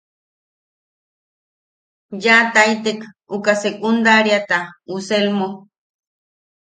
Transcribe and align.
Yaʼataitek 2.23 2.99
uka 3.35 3.53
secundariata 3.63 4.57
uʼu 4.89 4.97
Selmo. 5.07 5.47